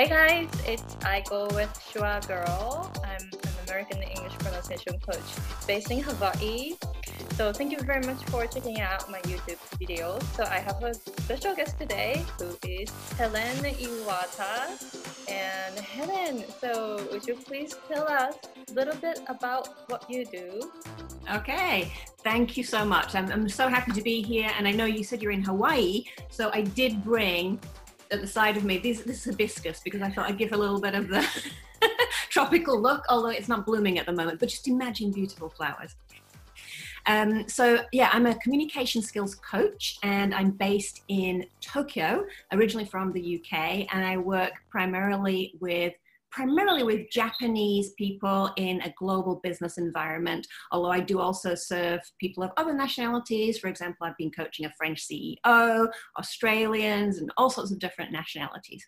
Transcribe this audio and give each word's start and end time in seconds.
Hey 0.00 0.08
guys, 0.08 0.48
it's 0.66 0.96
Aiko 1.04 1.54
with 1.54 1.68
Shua 1.92 2.22
Girl. 2.26 2.90
I'm 3.04 3.20
an 3.20 3.68
American 3.68 4.00
English 4.02 4.32
pronunciation 4.38 4.98
coach 4.98 5.20
based 5.66 5.90
in 5.90 6.00
Hawaii. 6.00 6.76
So 7.32 7.52
thank 7.52 7.70
you 7.70 7.78
very 7.80 8.06
much 8.06 8.24
for 8.30 8.46
checking 8.46 8.80
out 8.80 9.10
my 9.10 9.20
YouTube 9.28 9.60
videos. 9.78 10.22
So 10.34 10.44
I 10.44 10.60
have 10.60 10.82
a 10.82 10.94
special 10.94 11.54
guest 11.54 11.78
today 11.78 12.24
who 12.38 12.56
is 12.66 12.88
Helen 13.18 13.58
Iwata. 13.58 14.80
And 15.28 15.78
Helen, 15.78 16.44
so 16.48 17.06
would 17.12 17.26
you 17.26 17.34
please 17.34 17.76
tell 17.92 18.08
us 18.08 18.36
a 18.70 18.72
little 18.72 18.96
bit 18.96 19.20
about 19.28 19.86
what 19.90 20.08
you 20.08 20.24
do? 20.24 20.72
Okay, 21.30 21.92
thank 22.24 22.56
you 22.56 22.64
so 22.64 22.86
much. 22.86 23.14
I'm, 23.14 23.30
I'm 23.30 23.50
so 23.50 23.68
happy 23.68 23.92
to 23.92 24.00
be 24.00 24.22
here. 24.22 24.50
And 24.56 24.66
I 24.66 24.70
know 24.70 24.86
you 24.86 25.04
said 25.04 25.20
you're 25.20 25.32
in 25.32 25.42
Hawaii, 25.42 26.04
so 26.30 26.50
I 26.54 26.62
did 26.62 27.04
bring 27.04 27.60
at 28.10 28.20
the 28.20 28.26
side 28.26 28.56
of 28.56 28.64
me 28.64 28.78
this, 28.78 29.00
this 29.00 29.24
hibiscus 29.24 29.80
because 29.82 30.02
I 30.02 30.10
thought 30.10 30.28
I'd 30.28 30.38
give 30.38 30.52
a 30.52 30.56
little 30.56 30.80
bit 30.80 30.94
of 30.94 31.08
the 31.08 31.26
tropical 32.28 32.80
look, 32.80 33.04
although 33.08 33.28
it's 33.28 33.48
not 33.48 33.66
blooming 33.66 33.98
at 33.98 34.06
the 34.06 34.12
moment. 34.12 34.40
But 34.40 34.48
just 34.48 34.68
imagine 34.68 35.12
beautiful 35.12 35.48
flowers. 35.48 35.96
Um, 37.06 37.48
so 37.48 37.78
yeah, 37.92 38.10
I'm 38.12 38.26
a 38.26 38.34
communication 38.36 39.02
skills 39.02 39.34
coach, 39.36 39.98
and 40.02 40.34
I'm 40.34 40.50
based 40.50 41.02
in 41.08 41.46
Tokyo, 41.60 42.26
originally 42.52 42.84
from 42.84 43.12
the 43.12 43.40
UK, 43.40 43.86
and 43.92 44.04
I 44.04 44.16
work 44.16 44.52
primarily 44.70 45.54
with 45.60 45.94
primarily 46.30 46.82
with 46.82 47.10
Japanese 47.10 47.92
people 47.98 48.52
in 48.56 48.80
a 48.82 48.94
global 48.98 49.40
business 49.42 49.78
environment, 49.78 50.46
although 50.72 50.90
I 50.90 51.00
do 51.00 51.18
also 51.18 51.54
serve 51.54 52.00
people 52.18 52.42
of 52.42 52.50
other 52.56 52.74
nationalities. 52.74 53.58
For 53.58 53.68
example, 53.68 54.06
I've 54.06 54.16
been 54.16 54.30
coaching 54.30 54.66
a 54.66 54.72
French 54.76 55.06
CEO, 55.06 55.88
Australians, 56.18 57.18
and 57.18 57.30
all 57.36 57.50
sorts 57.50 57.72
of 57.72 57.78
different 57.78 58.12
nationalities. 58.12 58.84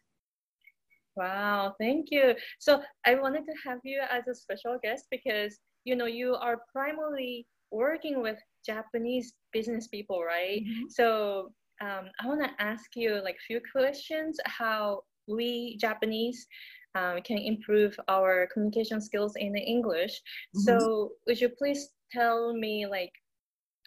Wow, 1.16 1.74
thank 1.78 2.06
you. 2.10 2.34
So 2.58 2.82
I 3.06 3.16
wanted 3.16 3.44
to 3.44 3.52
have 3.68 3.80
you 3.84 4.00
as 4.10 4.28
a 4.28 4.34
special 4.34 4.78
guest 4.82 5.06
because 5.10 5.58
you 5.84 5.94
know 5.94 6.06
you 6.06 6.34
are 6.36 6.62
primarily 6.72 7.46
working 7.70 8.22
with 8.22 8.38
Japanese 8.64 9.34
business 9.52 9.88
people, 9.88 10.22
right? 10.22 10.62
Mm-hmm. 10.62 10.88
So 10.88 11.52
um, 11.80 12.06
I 12.20 12.26
want 12.26 12.42
to 12.44 12.50
ask 12.62 12.94
you 12.94 13.20
like 13.22 13.34
a 13.34 13.46
few 13.46 13.60
questions 13.72 14.38
how 14.46 15.02
we 15.28 15.76
Japanese 15.78 16.46
um, 16.94 17.20
can 17.22 17.38
improve 17.38 17.98
our 18.08 18.48
communication 18.52 19.00
skills 19.00 19.34
in 19.36 19.56
English. 19.56 20.20
Mm-hmm. 20.56 20.60
So 20.60 21.12
would 21.26 21.40
you 21.40 21.48
please 21.48 21.90
tell 22.10 22.54
me 22.54 22.86
like 22.86 23.12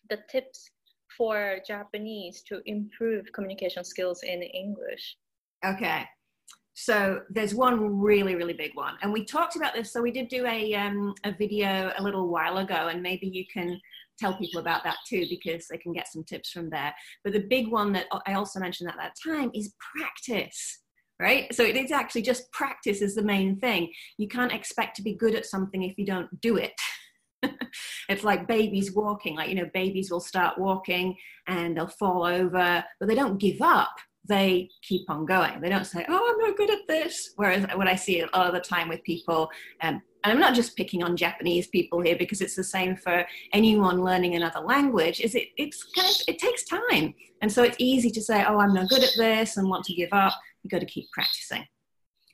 the 0.10 0.20
tips 0.30 0.70
for 1.18 1.60
Japanese 1.68 2.44
to 2.44 2.62
improve 2.66 3.26
communication 3.34 3.84
skills 3.84 4.24
in 4.24 4.42
English? 4.42 5.18
Okay. 5.66 6.06
So 6.78 7.22
there's 7.30 7.56
one 7.56 8.02
really, 8.02 8.36
really 8.36 8.54
big 8.54 8.72
one, 8.76 8.96
and 9.02 9.14
we 9.14 9.24
talked 9.24 9.56
about 9.56 9.74
this. 9.74 9.94
So 9.94 10.02
we 10.02 10.12
did 10.12 10.28
do 10.28 10.46
a 10.46 10.74
um, 10.76 11.14
a 11.24 11.32
video 11.32 11.94
a 11.98 12.04
little 12.04 12.28
while 12.28 12.58
ago, 12.58 12.90
and 12.90 13.02
maybe 13.02 13.28
you 13.28 13.46
can 13.52 13.80
tell 14.20 14.38
people 14.38 14.60
about 14.60 14.84
that 14.84 14.98
too 15.08 15.26
because 15.30 15.68
they 15.68 15.78
can 15.78 15.94
get 15.94 16.12
some 16.12 16.26
tips 16.26 16.52
from 16.52 16.70
there. 16.70 16.94
But 17.24 17.32
the 17.32 17.48
big 17.50 17.70
one 17.72 17.94
that 17.94 18.08
I 18.26 18.34
also 18.34 18.60
mentioned 18.60 18.90
at 18.90 18.98
that 18.98 19.16
time 19.26 19.52
is 19.54 19.74
practice 19.96 20.82
right? 21.20 21.54
So 21.54 21.64
it 21.64 21.76
is 21.76 21.92
actually 21.92 22.24
just 22.24 22.52
practice 22.52 23.02
is 23.02 23.16
the 23.16 23.24
main 23.24 23.58
thing. 23.60 23.92
You 24.18 24.28
can't 24.28 24.52
expect 24.52 24.96
to 24.98 25.02
be 25.02 25.14
good 25.14 25.36
at 25.36 25.46
something 25.46 25.84
if 25.84 25.98
you 25.98 26.06
don't 26.06 26.42
do 26.42 26.58
it. 26.58 26.74
it's 28.10 28.24
like 28.24 28.48
babies 28.48 28.94
walking, 28.94 29.36
like, 29.36 29.50
you 29.50 29.56
know, 29.56 29.70
babies 29.74 30.12
will 30.12 30.20
start 30.20 30.58
walking 30.58 31.16
and 31.48 31.78
they'll 31.78 31.88
fall 31.88 32.26
over, 32.26 32.84
but 33.00 33.08
they 33.08 33.16
don't 33.16 33.40
give 33.40 33.62
up. 33.62 33.96
They 34.28 34.70
keep 34.82 35.08
on 35.10 35.26
going. 35.26 35.62
They 35.62 35.70
don't 35.70 35.86
say, 35.86 36.04
oh, 36.10 36.34
I'm 36.34 36.48
not 36.48 36.58
good 36.58 36.72
at 36.72 36.88
this. 36.88 37.34
Whereas 37.36 37.66
what 37.76 37.88
I 37.88 37.96
see 37.96 38.22
a 38.22 38.26
lot 38.36 38.48
of 38.48 38.54
the 38.54 38.60
time 38.60 38.90
with 38.90 39.04
people, 39.04 39.50
um, 39.82 40.02
and 40.24 40.34
I'm 40.34 40.40
not 40.40 40.56
just 40.56 40.76
picking 40.76 41.04
on 41.04 41.16
Japanese 41.16 41.68
people 41.68 42.02
here 42.02 42.16
because 42.18 42.42
it's 42.42 42.56
the 42.56 42.64
same 42.64 42.96
for 42.96 43.24
anyone 43.54 44.04
learning 44.04 44.34
another 44.34 44.62
language, 44.62 45.22
is 45.22 45.36
it, 45.36 45.50
it's 45.58 45.84
kind 45.96 46.10
of, 46.10 46.16
it 46.28 46.40
takes 46.40 46.64
time. 46.64 47.14
And 47.42 47.52
so 47.52 47.62
it's 47.62 47.76
easy 47.78 48.10
to 48.10 48.22
say, 48.22 48.44
oh, 48.44 48.58
I'm 48.58 48.74
not 48.74 48.90
good 48.90 49.04
at 49.04 49.12
this 49.18 49.58
and 49.58 49.70
want 49.70 49.86
to 49.86 49.94
give 49.94 50.10
up 50.12 50.34
you've 50.66 50.72
got 50.72 50.80
to 50.80 50.86
keep 50.86 51.10
practicing. 51.12 51.66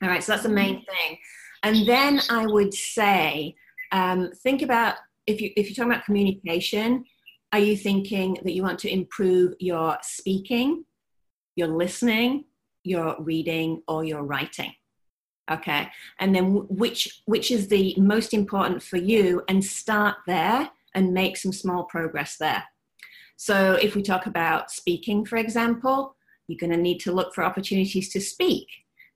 All 0.02 0.08
right, 0.08 0.24
so 0.24 0.32
that's 0.32 0.42
the 0.42 0.48
main 0.48 0.84
thing. 0.84 1.18
And 1.62 1.86
then 1.86 2.20
I 2.30 2.46
would 2.46 2.74
say, 2.74 3.54
um, 3.92 4.32
think 4.42 4.62
about 4.62 4.96
if 5.26 5.40
you 5.40 5.50
if 5.54 5.66
you're 5.66 5.76
talking 5.76 5.92
about 5.92 6.04
communication, 6.04 7.04
are 7.52 7.60
you 7.60 7.76
thinking 7.76 8.38
that 8.42 8.52
you 8.52 8.62
want 8.62 8.80
to 8.80 8.92
improve 8.92 9.54
your 9.60 9.98
speaking, 10.02 10.84
your 11.54 11.68
listening, 11.68 12.46
your 12.82 13.16
reading, 13.20 13.82
or 13.86 14.02
your 14.02 14.24
writing? 14.24 14.72
Okay, 15.50 15.88
and 16.18 16.34
then 16.34 16.66
which 16.68 17.22
which 17.26 17.50
is 17.50 17.68
the 17.68 17.94
most 17.98 18.34
important 18.34 18.82
for 18.82 18.96
you, 18.96 19.42
and 19.48 19.64
start 19.64 20.16
there 20.26 20.68
and 20.94 21.14
make 21.14 21.36
some 21.36 21.52
small 21.52 21.84
progress 21.84 22.36
there. 22.38 22.64
So 23.36 23.74
if 23.74 23.94
we 23.94 24.02
talk 24.02 24.26
about 24.26 24.70
speaking, 24.70 25.24
for 25.24 25.36
example, 25.36 26.16
you're 26.46 26.58
going 26.58 26.72
to 26.72 26.76
need 26.76 27.00
to 27.00 27.12
look 27.12 27.34
for 27.34 27.44
opportunities 27.44 28.10
to 28.10 28.20
speak. 28.20 28.66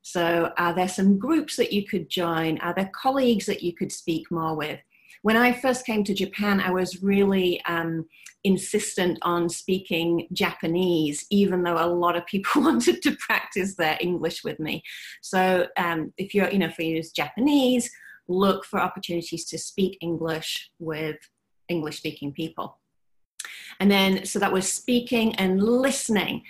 So, 0.03 0.53
are 0.57 0.73
there 0.73 0.89
some 0.89 1.19
groups 1.19 1.57
that 1.57 1.73
you 1.73 1.85
could 1.85 2.09
join? 2.09 2.59
Are 2.59 2.73
there 2.73 2.91
colleagues 2.95 3.47
that 3.47 3.63
you 3.63 3.75
could 3.75 3.91
speak 3.91 4.31
more 4.31 4.55
with? 4.55 4.79
When 5.23 5.37
I 5.37 5.53
first 5.53 5.85
came 5.85 6.05
to 6.05 6.15
Japan, 6.15 6.61
I 6.61 6.71
was 6.71 7.03
really 7.03 7.61
um, 7.65 8.07
insistent 8.45 9.19
on 9.23 9.49
speaking 9.49 10.29
Japanese, 10.33 11.27
even 11.31 11.65
though 11.65 11.85
a 11.85 11.91
lot 11.93 12.15
of 12.15 12.25
people 12.27 12.63
wanted 12.63 13.03
to 13.03 13.17
practice 13.17 13.75
their 13.75 13.99
English 14.01 14.45
with 14.45 14.61
me. 14.61 14.85
So, 15.23 15.67
um, 15.77 16.13
if 16.19 16.35
you're, 16.35 16.51
you 16.51 16.59
know, 16.59 16.67
if 16.67 16.79
you 16.79 16.87
use 16.87 17.11
Japanese, 17.11 17.91
look 18.29 18.65
for 18.65 18.81
opportunities 18.81 19.45
to 19.47 19.59
speak 19.59 19.99
English 20.01 20.71
with 20.79 21.17
English 21.69 21.99
speaking 21.99 22.33
people. 22.33 22.79
And 23.81 23.91
then, 23.91 24.25
so 24.25 24.39
that 24.39 24.53
was 24.53 24.73
speaking 24.73 25.35
and 25.35 25.63
listening 25.63 26.43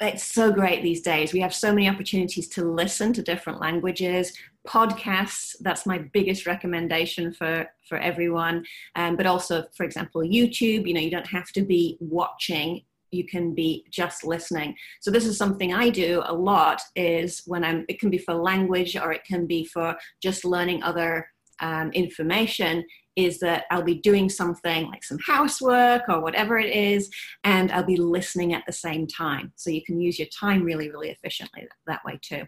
it's 0.00 0.24
so 0.24 0.52
great 0.52 0.82
these 0.82 1.00
days. 1.00 1.32
We 1.32 1.40
have 1.40 1.54
so 1.54 1.72
many 1.72 1.88
opportunities 1.88 2.48
to 2.50 2.64
listen 2.64 3.12
to 3.14 3.22
different 3.22 3.60
languages. 3.60 4.32
Podcasts, 4.66 5.56
that's 5.60 5.86
my 5.86 5.98
biggest 5.98 6.46
recommendation 6.46 7.32
for, 7.32 7.66
for 7.88 7.98
everyone. 7.98 8.64
Um, 8.94 9.16
but 9.16 9.26
also, 9.26 9.64
for 9.74 9.84
example, 9.84 10.20
YouTube, 10.22 10.86
you 10.86 10.92
know, 10.92 11.00
you 11.00 11.10
don't 11.10 11.26
have 11.28 11.50
to 11.52 11.62
be 11.62 11.96
watching 12.00 12.82
you 13.12 13.24
can 13.24 13.54
be 13.54 13.84
just 13.88 14.24
listening 14.24 14.74
so 15.00 15.12
this 15.12 15.24
is 15.24 15.38
something 15.38 15.72
i 15.72 15.88
do 15.88 16.22
a 16.26 16.34
lot 16.34 16.82
is 16.96 17.42
when 17.46 17.64
i'm 17.64 17.84
it 17.88 18.00
can 18.00 18.10
be 18.10 18.18
for 18.18 18.34
language 18.34 18.96
or 18.96 19.12
it 19.12 19.24
can 19.24 19.46
be 19.46 19.64
for 19.64 19.96
just 20.20 20.44
learning 20.44 20.82
other 20.82 21.28
um, 21.60 21.90
information 21.92 22.84
is 23.16 23.40
that 23.40 23.64
I'll 23.70 23.82
be 23.82 23.94
doing 23.94 24.28
something 24.28 24.86
like 24.88 25.02
some 25.02 25.18
housework 25.26 26.02
or 26.08 26.20
whatever 26.20 26.58
it 26.58 26.74
is, 26.74 27.10
and 27.44 27.72
I'll 27.72 27.82
be 27.82 27.96
listening 27.96 28.52
at 28.52 28.64
the 28.66 28.72
same 28.72 29.06
time. 29.06 29.52
So 29.56 29.70
you 29.70 29.82
can 29.82 30.00
use 30.00 30.18
your 30.18 30.28
time 30.28 30.62
really, 30.62 30.90
really 30.90 31.10
efficiently 31.10 31.66
that 31.86 32.04
way 32.04 32.18
too. 32.22 32.44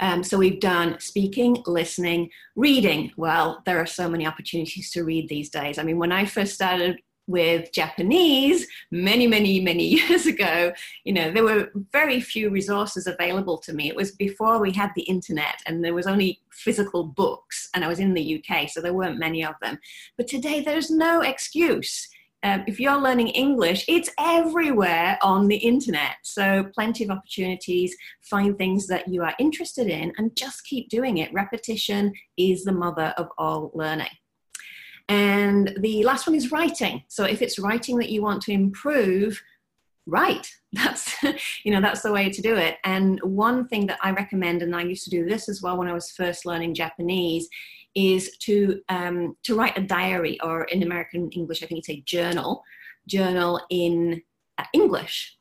Um, 0.00 0.22
so 0.22 0.38
we've 0.38 0.60
done 0.60 0.98
speaking, 0.98 1.62
listening, 1.66 2.30
reading. 2.56 3.12
Well, 3.16 3.62
there 3.66 3.78
are 3.78 3.86
so 3.86 4.08
many 4.08 4.26
opportunities 4.26 4.90
to 4.92 5.04
read 5.04 5.28
these 5.28 5.50
days. 5.50 5.78
I 5.78 5.82
mean, 5.82 5.98
when 5.98 6.12
I 6.12 6.24
first 6.24 6.54
started 6.54 7.00
with 7.30 7.72
Japanese 7.72 8.66
many, 8.90 9.26
many, 9.26 9.60
many 9.60 9.84
years 10.00 10.26
ago, 10.26 10.72
you 11.04 11.12
know, 11.12 11.30
there 11.30 11.44
were 11.44 11.70
very 11.92 12.20
few 12.20 12.50
resources 12.50 13.06
available 13.06 13.56
to 13.58 13.72
me. 13.72 13.88
It 13.88 13.96
was 13.96 14.12
before 14.12 14.58
we 14.60 14.72
had 14.72 14.90
the 14.94 15.02
internet 15.02 15.62
and 15.66 15.84
there 15.84 15.94
was 15.94 16.06
only 16.06 16.40
physical 16.50 17.04
books 17.04 17.70
and 17.74 17.84
I 17.84 17.88
was 17.88 18.00
in 18.00 18.14
the 18.14 18.42
UK, 18.42 18.68
so 18.68 18.80
there 18.80 18.92
weren't 18.92 19.18
many 19.18 19.44
of 19.44 19.54
them. 19.62 19.78
But 20.16 20.26
today 20.26 20.60
there's 20.60 20.90
no 20.90 21.22
excuse. 21.22 22.08
Um, 22.42 22.64
if 22.66 22.80
you're 22.80 23.00
learning 23.00 23.28
English, 23.28 23.84
it's 23.86 24.10
everywhere 24.18 25.18
on 25.22 25.46
the 25.46 25.56
internet. 25.56 26.16
So, 26.22 26.64
plenty 26.74 27.04
of 27.04 27.10
opportunities. 27.10 27.94
Find 28.22 28.56
things 28.56 28.86
that 28.86 29.08
you 29.08 29.22
are 29.22 29.34
interested 29.38 29.88
in 29.88 30.12
and 30.16 30.34
just 30.34 30.64
keep 30.64 30.88
doing 30.88 31.18
it. 31.18 31.32
Repetition 31.34 32.14
is 32.38 32.64
the 32.64 32.72
mother 32.72 33.12
of 33.18 33.28
all 33.36 33.70
learning. 33.74 34.08
And 35.10 35.74
the 35.80 36.04
last 36.04 36.28
one 36.28 36.36
is 36.36 36.52
writing. 36.52 37.02
So 37.08 37.24
if 37.24 37.42
it's 37.42 37.58
writing 37.58 37.98
that 37.98 38.10
you 38.10 38.22
want 38.22 38.42
to 38.42 38.52
improve, 38.52 39.42
write. 40.06 40.48
That's 40.72 41.20
you 41.64 41.72
know 41.72 41.80
that's 41.80 42.02
the 42.02 42.12
way 42.12 42.30
to 42.30 42.40
do 42.40 42.54
it. 42.54 42.76
And 42.84 43.20
one 43.24 43.66
thing 43.66 43.88
that 43.88 43.98
I 44.00 44.12
recommend, 44.12 44.62
and 44.62 44.76
I 44.76 44.82
used 44.82 45.02
to 45.02 45.10
do 45.10 45.28
this 45.28 45.48
as 45.48 45.60
well 45.60 45.76
when 45.76 45.88
I 45.88 45.92
was 45.92 46.12
first 46.12 46.46
learning 46.46 46.74
Japanese, 46.74 47.48
is 47.96 48.36
to 48.42 48.80
um, 48.88 49.36
to 49.42 49.56
write 49.56 49.76
a 49.76 49.82
diary 49.82 50.38
or 50.42 50.62
in 50.66 50.84
American 50.84 51.28
English, 51.32 51.64
I 51.64 51.66
think 51.66 51.78
you 51.78 51.94
say 51.94 52.02
journal, 52.06 52.62
journal 53.08 53.60
in 53.68 54.22
uh, 54.58 54.64
English 54.72 55.36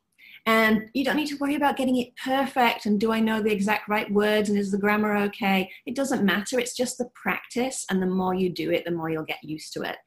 and 0.49 0.89
you 0.95 1.05
don't 1.05 1.15
need 1.15 1.27
to 1.27 1.37
worry 1.37 1.53
about 1.53 1.77
getting 1.77 1.97
it 1.97 2.15
perfect 2.25 2.87
and 2.87 2.99
do 2.99 3.11
I 3.11 3.19
know 3.19 3.39
the 3.39 3.51
exact 3.51 3.87
right 3.87 4.11
words 4.11 4.49
and 4.49 4.57
is 4.57 4.71
the 4.71 4.79
grammar 4.79 5.15
okay? 5.15 5.69
It 5.85 5.95
doesn't 5.95 6.25
matter. 6.25 6.57
It's 6.57 6.75
just 6.75 6.97
the 6.97 7.07
practice. 7.13 7.85
And 7.91 8.01
the 8.01 8.07
more 8.07 8.33
you 8.33 8.49
do 8.49 8.71
it, 8.71 8.83
the 8.83 8.89
more 8.89 9.11
you'll 9.11 9.25
get 9.25 9.43
used 9.43 9.73
to 9.73 9.83
it. 9.83 9.97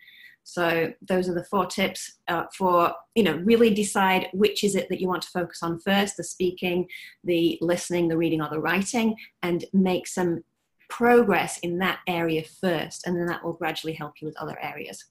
So 0.42 0.92
those 1.00 1.28
are 1.28 1.34
the 1.34 1.44
four 1.44 1.66
tips 1.66 2.18
uh, 2.26 2.46
for, 2.58 2.92
you 3.14 3.22
know, 3.22 3.36
really 3.44 3.72
decide 3.72 4.30
which 4.32 4.64
is 4.64 4.74
it 4.74 4.88
that 4.88 5.00
you 5.00 5.06
want 5.06 5.22
to 5.22 5.30
focus 5.30 5.62
on 5.62 5.78
first, 5.78 6.16
the 6.16 6.24
speaking, 6.24 6.88
the 7.22 7.56
listening, 7.60 8.08
the 8.08 8.16
reading 8.16 8.42
or 8.42 8.50
the 8.50 8.58
writing, 8.58 9.14
and 9.44 9.64
make 9.72 10.08
some 10.08 10.42
progress 10.90 11.58
in 11.58 11.78
that 11.78 12.00
area 12.08 12.42
first. 12.42 13.06
And 13.06 13.16
then 13.16 13.26
that 13.26 13.44
will 13.44 13.52
gradually 13.52 13.94
help 13.94 14.14
you 14.20 14.26
with 14.26 14.36
other 14.38 14.58
areas. 14.60 15.04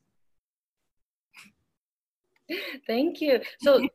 Thank 2.85 3.21
you. 3.21 3.39
So 3.61 3.87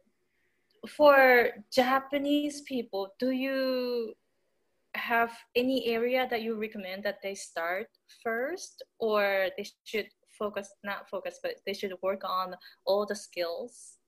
for 0.87 1.51
Japanese 1.73 2.63
people, 2.63 3.15
do 3.19 3.31
you 3.31 4.15
have 4.95 5.31
any 5.55 5.87
area 5.87 6.27
that 6.31 6.43
you 6.43 6.59
recommend 6.59 7.05
that 7.05 7.19
they 7.23 7.35
start 7.35 7.89
first? 8.23 8.83
Or 8.99 9.49
they 9.57 9.67
should 9.85 10.09
focus 10.39 10.69
not 10.85 11.09
focus 11.09 11.41
but 11.43 11.55
they 11.67 11.73
should 11.73 11.93
work 12.03 12.23
on 12.25 12.55
all 12.87 13.07
the 13.07 13.17
skills? 13.17 13.99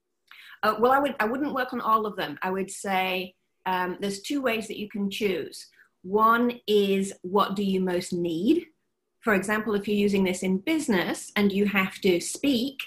Uh, 0.63 0.75
well 0.81 0.93
i 0.93 0.99
would 0.99 1.15
i 1.21 1.25
wouldn't 1.25 1.55
work 1.55 1.73
on 1.73 1.81
all 1.81 2.07
of 2.07 2.17
them. 2.17 2.39
I 2.43 2.51
would 2.51 2.71
say 2.71 3.35
um, 3.67 3.99
there's 4.01 4.23
two 4.23 4.41
ways 4.41 4.67
that 4.69 4.79
you 4.79 4.89
can 4.89 5.11
choose. 5.11 5.67
One 6.03 6.61
is 6.67 7.13
what 7.23 7.55
do 7.55 7.63
you 7.63 7.81
most 7.81 8.13
need? 8.13 8.67
For 9.21 9.35
example 9.35 9.75
if 9.75 9.87
you're 9.87 9.97
using 9.97 10.25
this 10.25 10.43
in 10.43 10.59
business 10.59 11.33
and 11.37 11.53
you 11.53 11.67
have 11.67 12.01
to 12.01 12.21
speak 12.21 12.79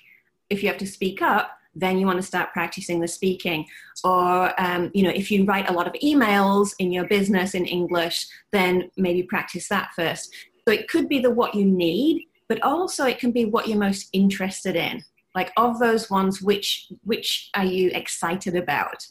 if 0.50 0.62
you 0.62 0.70
have 0.70 0.80
to 0.80 0.88
speak 0.88 1.22
up 1.22 1.52
then 1.74 1.98
you 1.98 2.06
want 2.06 2.18
to 2.18 2.26
start 2.26 2.54
practicing 2.54 3.00
the 3.00 3.08
speaking. 3.08 3.66
Or, 4.04 4.60
um, 4.62 4.92
you 4.94 5.04
know, 5.04 5.10
if 5.10 5.32
you 5.32 5.46
write 5.46 5.70
a 5.70 5.74
lot 5.74 5.88
of 5.88 5.94
emails 6.04 6.74
in 6.80 6.92
your 6.92 7.08
business 7.08 7.54
in 7.56 7.66
English, 7.66 8.28
then 8.52 8.90
maybe 8.98 9.24
practice 9.24 9.68
that 9.70 9.92
first. 9.96 10.34
So 10.68 10.74
it 10.74 10.88
could 10.88 11.08
be 11.08 11.20
the 11.20 11.32
what 11.32 11.56
you 11.56 11.66
need, 11.66 12.28
but 12.50 12.62
also 12.64 13.06
it 13.06 13.20
can 13.20 13.32
be 13.32 13.46
what 13.46 13.68
you're 13.68 13.78
most 13.78 14.10
interested 14.14 14.76
in. 14.76 15.04
Like 15.34 15.52
of 15.56 15.80
those 15.80 16.10
ones, 16.10 16.42
which 16.42 16.88
which 17.04 17.50
are 17.56 17.66
you 17.66 17.90
excited 17.94 18.56
about? 18.56 19.06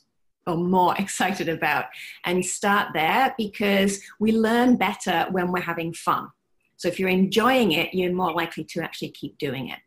or 0.46 0.56
more 0.56 0.94
excited 0.98 1.48
about 1.48 1.86
and 2.24 2.44
start 2.44 2.88
there 2.94 3.34
because 3.36 4.00
we 4.18 4.32
learn 4.32 4.76
better 4.76 5.26
when 5.30 5.52
we're 5.52 5.60
having 5.60 5.92
fun. 5.92 6.28
So 6.76 6.88
if 6.88 6.98
you're 6.98 7.10
enjoying 7.10 7.72
it, 7.72 7.92
you're 7.92 8.12
more 8.12 8.32
likely 8.32 8.64
to 8.64 8.80
actually 8.80 9.10
keep 9.10 9.36
doing 9.38 9.68
it. 9.68 9.78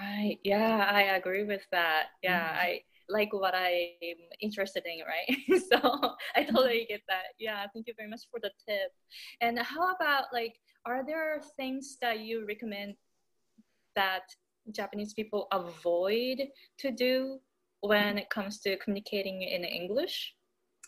Right. 0.00 0.38
Yeah, 0.44 0.88
I 0.90 1.16
agree 1.16 1.44
with 1.44 1.62
that. 1.72 2.06
Yeah, 2.22 2.40
mm-hmm. 2.40 2.58
I 2.58 2.80
like 3.08 3.32
what 3.32 3.54
I'm 3.54 4.16
interested 4.40 4.84
in, 4.86 5.00
right? 5.04 5.60
so 5.70 6.14
I 6.34 6.44
totally 6.44 6.86
get 6.88 7.02
that. 7.08 7.34
Yeah, 7.38 7.66
thank 7.74 7.86
you 7.86 7.94
very 7.96 8.08
much 8.08 8.22
for 8.30 8.40
the 8.40 8.50
tip. 8.66 8.92
And 9.40 9.58
how 9.58 9.94
about 9.94 10.24
like, 10.32 10.54
are 10.86 11.04
there 11.04 11.42
things 11.56 11.98
that 12.00 12.20
you 12.20 12.46
recommend 12.46 12.94
that 13.94 14.22
Japanese 14.72 15.12
people 15.12 15.48
avoid 15.52 16.44
to 16.78 16.90
do 16.90 17.38
when 17.80 18.16
it 18.16 18.30
comes 18.30 18.60
to 18.60 18.78
communicating 18.78 19.42
in 19.42 19.64
English? 19.64 20.34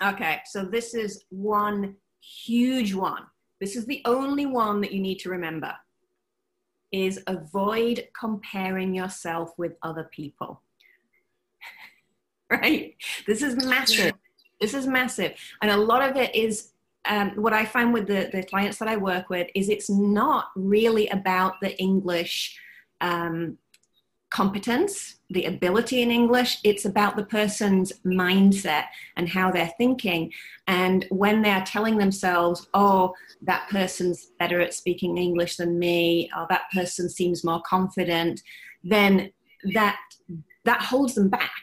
Okay, 0.03 0.41
so 0.47 0.65
this 0.65 0.95
is 0.95 1.25
one 1.29 1.97
huge 2.21 2.95
one. 2.95 3.25
This 3.61 3.77
is 3.77 3.85
the 3.87 4.01
only 4.07 4.47
one 4.47 4.81
that 4.81 4.93
you 4.93 5.01
need 5.01 5.19
to 5.21 5.29
remember 5.29 5.75
is 6.93 7.21
avoid 7.27 8.09
comparing 8.19 8.95
yourself 8.95 9.53
with 9.57 9.73
other 9.83 10.09
people. 10.13 10.61
right? 12.51 12.95
This 13.27 13.43
is 13.43 13.57
massive. 13.65 14.13
This 14.61 14.75
is 14.75 14.87
massive. 14.87 15.33
And 15.63 15.71
a 15.71 15.77
lot 15.77 16.09
of 16.09 16.17
it 16.17 16.35
is 16.35 16.73
um, 17.05 17.31
what 17.31 17.53
I 17.53 17.65
find 17.65 17.93
with 17.93 18.07
the, 18.07 18.31
the 18.33 18.45
clients 18.45 18.79
that 18.79 18.89
I 18.89 18.97
work 18.97 19.29
with 19.29 19.49
is 19.55 19.69
it's 19.69 19.91
not 19.91 20.51
really 20.55 21.09
about 21.09 21.61
the 21.61 21.77
English 21.81 22.59
um, 23.01 23.59
competence, 24.33 25.17
the 25.29 25.45
ability 25.45 26.01
in 26.01 26.11
English. 26.11 26.59
It's 26.65 26.87
about 26.87 27.17
the 27.17 27.25
person's 27.27 27.93
mindset 28.05 28.85
and 29.17 29.29
how 29.29 29.51
they're 29.51 29.73
thinking. 29.77 30.33
And 30.67 31.05
when 31.11 31.43
they're 31.43 31.65
telling 31.67 31.99
themselves, 31.99 32.67
oh, 32.73 33.13
that 33.43 33.69
person's 33.69 34.31
better 34.39 34.61
at 34.61 34.73
speaking 34.73 35.19
English 35.19 35.57
than 35.57 35.79
me, 35.79 36.31
or 36.37 36.47
that 36.49 36.71
person 36.73 37.11
seems 37.11 37.45
more 37.45 37.61
confident, 37.67 38.41
then 38.83 39.31
that 39.75 39.99
that 40.65 40.81
holds 40.81 41.15
them 41.15 41.29
back. 41.29 41.63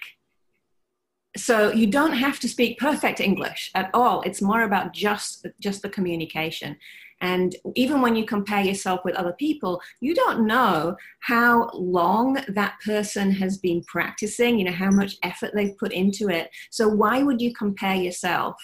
So 1.37 1.71
you 1.71 1.87
don't 1.87 2.13
have 2.13 2.39
to 2.41 2.49
speak 2.49 2.77
perfect 2.77 3.19
English 3.19 3.71
at 3.73 3.89
all. 3.93 4.21
It's 4.21 4.41
more 4.41 4.61
about 4.61 4.93
just 4.93 5.47
just 5.59 5.81
the 5.81 5.89
communication. 5.89 6.77
And 7.21 7.55
even 7.75 8.01
when 8.01 8.15
you 8.15 8.25
compare 8.25 8.63
yourself 8.63 9.01
with 9.03 9.15
other 9.15 9.33
people, 9.33 9.81
you 9.99 10.15
don't 10.15 10.47
know 10.47 10.95
how 11.19 11.69
long 11.73 12.37
that 12.47 12.77
person 12.85 13.31
has 13.31 13.57
been 13.57 13.83
practicing, 13.83 14.57
you 14.57 14.65
know, 14.65 14.71
how 14.71 14.89
much 14.89 15.17
effort 15.23 15.51
they've 15.53 15.77
put 15.77 15.91
into 15.91 16.29
it. 16.29 16.49
So 16.71 16.87
why 16.87 17.23
would 17.23 17.41
you 17.41 17.53
compare 17.53 17.95
yourself 17.95 18.55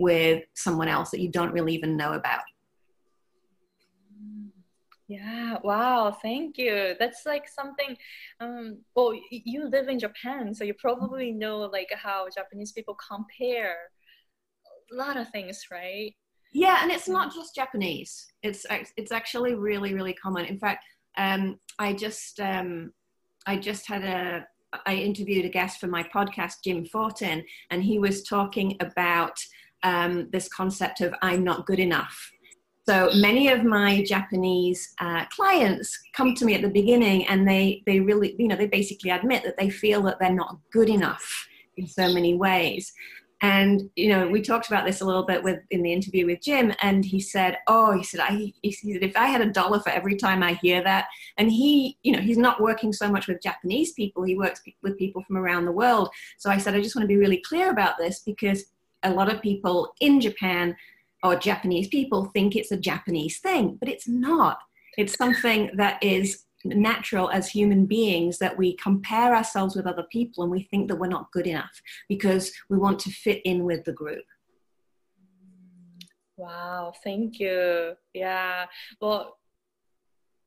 with 0.00 0.44
someone 0.54 0.88
else 0.88 1.10
that 1.10 1.20
you 1.20 1.30
don't 1.30 1.52
really 1.52 1.74
even 1.74 1.96
know 1.96 2.12
about? 2.14 2.40
Yeah, 5.08 5.56
wow, 5.64 6.10
thank 6.10 6.58
you. 6.58 6.94
That's 6.98 7.24
like 7.24 7.48
something 7.48 7.96
um 8.40 8.78
well 8.94 9.14
you 9.30 9.66
live 9.66 9.88
in 9.88 9.98
Japan, 9.98 10.54
so 10.54 10.64
you 10.64 10.74
probably 10.74 11.32
know 11.32 11.60
like 11.60 11.88
how 11.96 12.26
Japanese 12.28 12.72
people 12.72 12.94
compare 12.94 13.76
a 14.92 14.94
lot 14.94 15.16
of 15.16 15.30
things, 15.30 15.62
right? 15.72 16.14
Yeah, 16.52 16.78
and 16.82 16.90
it's 16.90 17.08
not 17.08 17.34
just 17.34 17.54
Japanese. 17.54 18.26
It's 18.42 18.64
it's 18.96 19.12
actually 19.12 19.54
really 19.54 19.94
really 19.94 20.14
common. 20.14 20.46
In 20.46 20.58
fact, 20.58 20.84
um, 21.16 21.58
I 21.78 21.92
just 21.92 22.40
um, 22.40 22.92
I 23.46 23.56
just 23.56 23.86
had 23.86 24.04
a 24.04 24.46
I 24.86 24.94
interviewed 24.94 25.44
a 25.44 25.50
guest 25.50 25.80
for 25.80 25.86
my 25.86 26.02
podcast, 26.02 26.56
Jim 26.64 26.84
Fortin, 26.84 27.44
and 27.70 27.82
he 27.82 27.98
was 27.98 28.22
talking 28.22 28.76
about 28.80 29.38
um, 29.82 30.28
this 30.32 30.48
concept 30.48 31.00
of 31.00 31.14
I'm 31.22 31.44
not 31.44 31.66
good 31.66 31.78
enough. 31.80 32.30
So 32.88 33.10
many 33.14 33.48
of 33.48 33.64
my 33.64 34.02
Japanese 34.02 34.94
uh, 34.98 35.26
clients 35.26 35.98
come 36.14 36.34
to 36.34 36.44
me 36.46 36.54
at 36.54 36.62
the 36.62 36.70
beginning, 36.70 37.26
and 37.26 37.46
they 37.46 37.82
they 37.86 38.00
really 38.00 38.34
you 38.38 38.48
know 38.48 38.56
they 38.56 38.66
basically 38.66 39.10
admit 39.10 39.44
that 39.44 39.58
they 39.58 39.70
feel 39.70 40.02
that 40.02 40.18
they're 40.18 40.32
not 40.32 40.58
good 40.72 40.88
enough 40.88 41.46
in 41.76 41.86
so 41.86 42.12
many 42.12 42.34
ways. 42.34 42.92
And 43.40 43.88
you 43.94 44.08
know, 44.08 44.26
we 44.28 44.42
talked 44.42 44.66
about 44.66 44.84
this 44.84 45.00
a 45.00 45.04
little 45.04 45.22
bit 45.22 45.42
with 45.44 45.60
in 45.70 45.82
the 45.82 45.92
interview 45.92 46.26
with 46.26 46.40
Jim, 46.42 46.72
and 46.82 47.04
he 47.04 47.20
said, 47.20 47.58
"Oh, 47.68 47.92
he 47.92 48.02
said, 48.02 48.20
I, 48.20 48.52
he 48.62 48.72
said, 48.72 49.02
if 49.02 49.16
I 49.16 49.26
had 49.26 49.40
a 49.40 49.50
dollar 49.50 49.78
for 49.78 49.90
every 49.90 50.16
time 50.16 50.42
I 50.42 50.54
hear 50.54 50.82
that." 50.82 51.06
And 51.36 51.50
he, 51.50 51.98
you 52.02 52.12
know, 52.12 52.20
he's 52.20 52.38
not 52.38 52.60
working 52.60 52.92
so 52.92 53.08
much 53.10 53.28
with 53.28 53.42
Japanese 53.42 53.92
people; 53.92 54.24
he 54.24 54.36
works 54.36 54.60
with 54.82 54.98
people 54.98 55.22
from 55.22 55.36
around 55.36 55.66
the 55.66 55.72
world. 55.72 56.08
So 56.38 56.50
I 56.50 56.58
said, 56.58 56.74
I 56.74 56.80
just 56.80 56.96
want 56.96 57.04
to 57.04 57.14
be 57.14 57.16
really 57.16 57.42
clear 57.48 57.70
about 57.70 57.96
this 57.96 58.20
because 58.20 58.64
a 59.04 59.12
lot 59.12 59.32
of 59.32 59.40
people 59.40 59.94
in 60.00 60.20
Japan 60.20 60.76
or 61.22 61.36
Japanese 61.36 61.88
people 61.88 62.26
think 62.26 62.56
it's 62.56 62.72
a 62.72 62.76
Japanese 62.76 63.38
thing, 63.38 63.76
but 63.78 63.88
it's 63.88 64.08
not. 64.08 64.58
It's 64.96 65.16
something 65.16 65.70
that 65.74 66.02
is 66.02 66.44
natural 66.64 67.30
as 67.30 67.48
human 67.48 67.86
beings 67.86 68.38
that 68.38 68.56
we 68.56 68.76
compare 68.76 69.34
ourselves 69.34 69.76
with 69.76 69.86
other 69.86 70.06
people 70.10 70.42
and 70.42 70.50
we 70.50 70.62
think 70.64 70.88
that 70.88 70.96
we're 70.96 71.06
not 71.06 71.30
good 71.32 71.46
enough 71.46 71.80
because 72.08 72.52
we 72.68 72.78
want 72.78 72.98
to 73.00 73.10
fit 73.10 73.40
in 73.44 73.64
with 73.64 73.84
the 73.84 73.92
group. 73.92 74.24
Wow, 76.36 76.92
thank 77.02 77.40
you. 77.40 77.94
Yeah. 78.14 78.66
Well, 79.00 79.38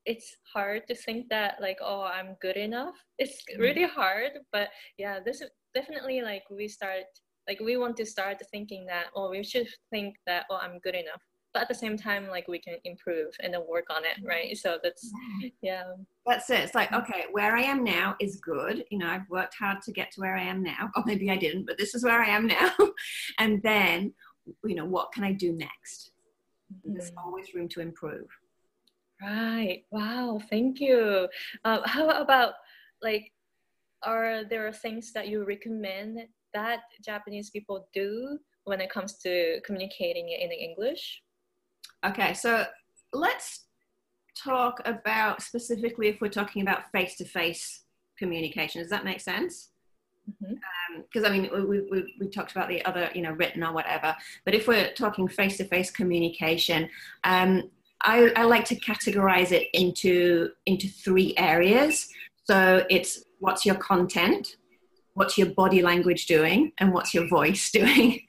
it's 0.06 0.36
hard 0.54 0.88
to 0.88 0.96
think 0.96 1.30
that 1.30 1.62
like 1.62 1.78
oh 1.82 2.02
i'm 2.02 2.36
good 2.42 2.58
enough 2.58 2.96
it's 3.20 3.44
mm-hmm. 3.44 3.62
really 3.62 3.84
hard 3.84 4.32
but 4.52 4.70
yeah 4.98 5.20
this 5.24 5.42
is 5.42 5.50
definitely 5.76 6.22
like 6.22 6.44
we 6.50 6.68
start 6.68 7.04
like 7.48 7.60
we 7.60 7.78
want 7.78 7.96
to 7.96 8.06
start 8.06 8.42
thinking 8.52 8.86
that 8.86 9.06
oh 9.16 9.30
we 9.30 9.44
should 9.44 9.68
think 9.92 10.16
that 10.26 10.46
oh 10.50 10.58
i'm 10.62 10.80
good 10.80 10.96
enough 10.96 11.22
but 11.54 11.64
at 11.64 11.68
the 11.68 11.76
same 11.76 11.98
time 11.98 12.28
like 12.30 12.48
we 12.48 12.60
can 12.60 12.76
improve 12.84 13.34
and 13.42 13.54
then 13.54 13.62
work 13.68 13.86
on 13.90 14.04
it 14.04 14.26
right? 14.26 14.58
So 14.58 14.78
that's 14.84 15.12
yeah. 15.62 15.84
that's 16.26 16.50
it. 16.50 16.62
It's 16.62 16.76
like 16.76 16.92
okay 16.94 17.26
where 17.32 17.56
i 17.56 17.62
am 17.62 17.84
now 17.84 18.16
is 18.20 18.38
good. 18.38 18.86
You 18.92 19.00
know 19.00 19.08
i've 19.08 19.30
worked 19.30 19.56
hard 19.56 19.82
to 19.84 19.92
get 19.92 20.12
to 20.12 20.22
where 20.22 20.36
i 20.36 20.44
am 20.44 20.64
now. 20.64 20.90
Or 20.96 21.04
maybe 21.06 21.30
i 21.30 21.38
didn't 21.38 21.66
but 21.66 21.78
this 21.78 21.96
is 21.96 22.04
where 22.04 22.22
i 22.22 22.28
am 22.28 22.48
now. 22.48 22.72
And 23.40 23.62
then 23.64 24.14
you 24.66 24.76
know 24.76 24.86
what 24.86 25.12
can 25.12 25.24
i 25.24 25.32
do 25.32 25.54
next? 25.54 26.12
Mm-hmm. 26.72 26.94
there's 26.94 27.12
always 27.18 27.54
room 27.54 27.68
to 27.70 27.82
improve. 27.82 28.28
Right. 29.22 29.84
Wow. 29.92 30.40
Thank 30.50 30.80
you. 30.80 31.28
Uh, 31.66 31.82
how 31.86 32.10
about 32.10 32.54
like 33.02 33.32
are 34.04 34.44
there 34.44 34.72
things 34.72 35.12
that 35.14 35.28
you 35.28 35.46
recommend 35.46 36.20
that 36.54 36.82
japanese 37.04 37.50
people 37.50 37.88
do 37.94 38.38
when 38.66 38.82
it 38.82 38.90
comes 38.90 39.18
to 39.18 39.60
communicating 39.66 40.30
in 40.30 40.52
english 40.52 41.22
Okay, 42.06 42.34
so 42.34 42.66
let's 43.14 43.66
talk 44.36 44.82
about 44.86 45.42
specifically 45.42 46.08
if 46.08 46.20
we're 46.22 46.30
talking 46.30 46.62
about 46.62 46.92
face 46.92 47.16
to 47.18 47.26
face 47.26 47.84
communication. 48.18 48.82
Does 48.82 48.90
that 48.90 49.06
make 49.06 49.22
sense? 49.22 49.70
Because 50.26 51.24
mm-hmm. 51.24 51.26
um, 51.26 51.26
I 51.26 51.30
mean, 51.30 51.70
we, 51.70 51.82
we, 51.82 52.16
we 52.20 52.28
talked 52.30 52.52
about 52.52 52.70
the 52.70 52.84
other, 52.86 53.10
you 53.14 53.22
know, 53.22 53.32
written 53.32 53.64
or 53.64 53.74
whatever. 53.74 54.16
But 54.46 54.56
if 54.56 54.68
we're 54.68 54.92
talking 54.94 55.28
face 55.28 55.58
to 55.58 55.66
face 55.66 55.92
communication, 55.92 56.90
um, 57.24 57.70
I, 58.04 58.32
I 58.36 58.44
like 58.44 58.66
to 58.66 58.80
categorize 58.80 59.52
it 59.52 59.68
into 59.74 60.50
into 60.66 60.88
three 60.88 61.36
areas. 61.38 62.08
So 62.46 62.86
it's 62.90 63.24
what's 63.40 63.66
your 63.66 63.76
content, 63.76 64.56
what's 65.14 65.38
your 65.38 65.48
body 65.48 65.82
language 65.82 66.26
doing, 66.26 66.72
and 66.80 66.94
what's 66.94 67.14
your 67.14 67.28
voice 67.28 67.70
doing. 67.80 68.22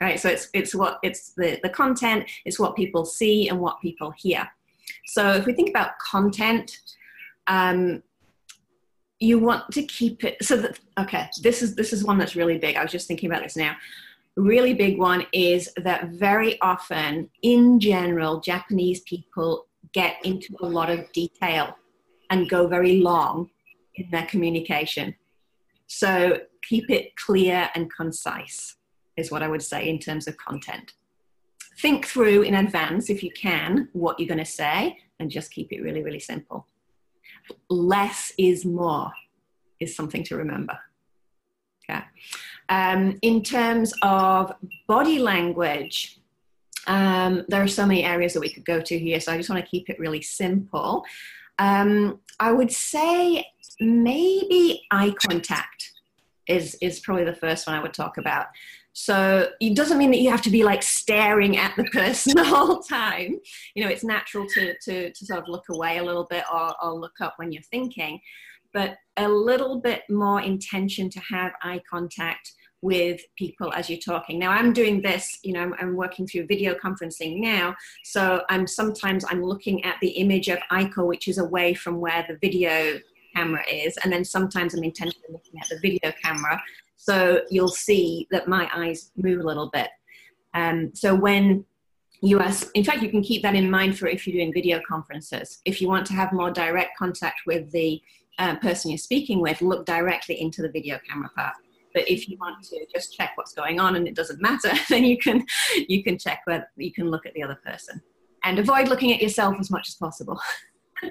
Right. 0.00 0.18
So 0.18 0.28
it's 0.28 0.48
it's 0.54 0.74
what 0.74 0.98
it's 1.02 1.32
the 1.32 1.58
the 1.62 1.68
content, 1.68 2.30
it's 2.44 2.58
what 2.58 2.76
people 2.76 3.04
see 3.04 3.48
and 3.48 3.60
what 3.60 3.80
people 3.80 4.12
hear. 4.16 4.48
So 5.06 5.32
if 5.32 5.46
we 5.46 5.52
think 5.52 5.70
about 5.70 5.98
content, 5.98 6.78
um, 7.46 8.02
you 9.20 9.38
want 9.38 9.70
to 9.72 9.82
keep 9.82 10.24
it 10.24 10.42
so 10.42 10.56
that 10.56 10.78
okay 10.98 11.28
this 11.42 11.62
is 11.62 11.74
this 11.74 11.92
is 11.92 12.04
one 12.04 12.18
that's 12.18 12.36
really 12.36 12.58
big 12.58 12.76
i 12.76 12.82
was 12.82 12.92
just 12.92 13.06
thinking 13.06 13.30
about 13.30 13.42
this 13.42 13.56
now 13.56 13.74
really 14.36 14.74
big 14.74 14.98
one 14.98 15.24
is 15.32 15.72
that 15.76 16.08
very 16.08 16.60
often 16.60 17.28
in 17.42 17.78
general 17.78 18.40
japanese 18.40 19.00
people 19.00 19.66
get 19.92 20.16
into 20.24 20.54
a 20.62 20.66
lot 20.66 20.90
of 20.90 21.10
detail 21.12 21.76
and 22.30 22.50
go 22.50 22.66
very 22.66 23.00
long 23.00 23.48
in 23.94 24.08
their 24.10 24.26
communication 24.26 25.14
so 25.86 26.38
keep 26.62 26.90
it 26.90 27.14
clear 27.16 27.70
and 27.74 27.92
concise 27.94 28.76
is 29.16 29.30
what 29.30 29.42
i 29.42 29.48
would 29.48 29.62
say 29.62 29.88
in 29.88 29.98
terms 29.98 30.26
of 30.26 30.36
content 30.36 30.94
think 31.80 32.06
through 32.06 32.42
in 32.42 32.54
advance 32.54 33.10
if 33.10 33.22
you 33.22 33.30
can 33.32 33.88
what 33.92 34.18
you're 34.18 34.28
going 34.28 34.38
to 34.38 34.44
say 34.44 34.96
and 35.18 35.30
just 35.30 35.50
keep 35.50 35.72
it 35.72 35.82
really 35.82 36.02
really 36.02 36.20
simple 36.20 36.66
less 37.68 38.32
is 38.38 38.64
more 38.64 39.12
is 39.80 39.94
something 39.94 40.22
to 40.24 40.36
remember. 40.36 40.78
Okay. 41.88 42.02
Um, 42.68 43.18
in 43.22 43.42
terms 43.42 43.92
of 44.02 44.52
body 44.88 45.18
language, 45.18 46.18
um, 46.86 47.44
there 47.48 47.62
are 47.62 47.68
so 47.68 47.86
many 47.86 48.04
areas 48.04 48.32
that 48.32 48.40
we 48.40 48.52
could 48.52 48.64
go 48.64 48.80
to 48.80 48.98
here, 48.98 49.20
so 49.20 49.32
I 49.32 49.36
just 49.36 49.50
want 49.50 49.62
to 49.62 49.70
keep 49.70 49.90
it 49.90 49.98
really 49.98 50.22
simple. 50.22 51.04
Um, 51.58 52.20
I 52.40 52.52
would 52.52 52.72
say 52.72 53.44
maybe 53.80 54.82
eye 54.90 55.14
contact 55.28 55.92
is 56.46 56.74
is 56.80 57.00
probably 57.00 57.24
the 57.24 57.34
first 57.34 57.66
one 57.66 57.76
I 57.76 57.82
would 57.82 57.94
talk 57.94 58.18
about. 58.18 58.46
So 58.94 59.48
it 59.60 59.74
doesn't 59.74 59.98
mean 59.98 60.12
that 60.12 60.20
you 60.20 60.30
have 60.30 60.42
to 60.42 60.50
be 60.50 60.62
like 60.64 60.82
staring 60.82 61.58
at 61.58 61.76
the 61.76 61.84
person 61.84 62.32
the 62.36 62.44
whole 62.44 62.80
time. 62.80 63.38
You 63.74 63.84
know, 63.84 63.90
it's 63.90 64.04
natural 64.04 64.46
to, 64.54 64.74
to, 64.84 65.12
to 65.12 65.26
sort 65.26 65.40
of 65.40 65.48
look 65.48 65.64
away 65.68 65.98
a 65.98 66.04
little 66.04 66.26
bit 66.30 66.44
or, 66.52 66.74
or 66.82 66.94
look 66.94 67.20
up 67.20 67.34
when 67.36 67.52
you're 67.52 67.62
thinking, 67.62 68.20
but 68.72 68.96
a 69.16 69.28
little 69.28 69.80
bit 69.80 70.02
more 70.08 70.40
intention 70.40 71.10
to 71.10 71.20
have 71.20 71.52
eye 71.62 71.82
contact 71.90 72.52
with 72.82 73.20
people 73.36 73.72
as 73.72 73.90
you're 73.90 73.98
talking. 73.98 74.38
Now 74.38 74.50
I'm 74.50 74.72
doing 74.72 75.00
this, 75.00 75.38
you 75.42 75.54
know, 75.54 75.62
I'm, 75.62 75.74
I'm, 75.80 75.96
working 75.96 76.26
through 76.26 76.46
video 76.46 76.74
conferencing 76.74 77.40
now. 77.40 77.74
So 78.04 78.42
I'm 78.50 78.66
sometimes 78.66 79.24
I'm 79.28 79.42
looking 79.42 79.82
at 79.84 79.96
the 80.02 80.10
image 80.10 80.48
of 80.48 80.58
Aiko, 80.70 81.06
which 81.06 81.26
is 81.26 81.38
away 81.38 81.72
from 81.72 81.98
where 81.98 82.26
the 82.28 82.36
video 82.42 83.00
camera 83.34 83.64
is. 83.72 83.96
And 84.04 84.12
then 84.12 84.24
sometimes 84.24 84.74
I'm 84.74 84.84
intentionally 84.84 85.28
looking 85.30 85.58
at 85.60 85.68
the 85.68 85.78
video 85.80 86.12
camera 86.22 86.62
so 87.04 87.42
you'll 87.50 87.68
see 87.68 88.26
that 88.30 88.48
my 88.48 88.66
eyes 88.74 89.10
move 89.14 89.40
a 89.40 89.46
little 89.46 89.68
bit. 89.68 89.88
Um, 90.54 90.90
so 90.94 91.14
when 91.14 91.66
you 92.22 92.40
ask, 92.40 92.70
in 92.72 92.82
fact, 92.82 93.02
you 93.02 93.10
can 93.10 93.22
keep 93.22 93.42
that 93.42 93.54
in 93.54 93.70
mind 93.70 93.98
for 93.98 94.06
if 94.06 94.26
you're 94.26 94.32
doing 94.32 94.54
video 94.54 94.80
conferences. 94.88 95.60
If 95.66 95.82
you 95.82 95.88
want 95.88 96.06
to 96.06 96.14
have 96.14 96.32
more 96.32 96.50
direct 96.50 96.96
contact 96.96 97.42
with 97.46 97.70
the 97.72 98.00
uh, 98.38 98.56
person 98.56 98.90
you're 98.90 98.96
speaking 98.96 99.42
with, 99.42 99.60
look 99.60 99.84
directly 99.84 100.40
into 100.40 100.62
the 100.62 100.70
video 100.70 100.98
camera 101.06 101.28
part. 101.36 101.52
But 101.92 102.08
if 102.08 102.26
you 102.26 102.38
want 102.40 102.64
to 102.64 102.86
just 102.94 103.14
check 103.14 103.32
what's 103.34 103.52
going 103.52 103.80
on 103.80 103.96
and 103.96 104.08
it 104.08 104.14
doesn't 104.14 104.40
matter, 104.40 104.72
then 104.88 105.04
you 105.04 105.18
can 105.18 105.44
you 105.86 106.02
can 106.02 106.16
check 106.16 106.40
where 106.46 106.66
you 106.76 106.90
can 106.90 107.10
look 107.10 107.26
at 107.26 107.34
the 107.34 107.42
other 107.42 107.58
person 107.66 108.00
and 108.44 108.58
avoid 108.58 108.88
looking 108.88 109.12
at 109.12 109.20
yourself 109.20 109.56
as 109.60 109.70
much 109.70 109.90
as 109.90 109.94
possible. 109.96 110.40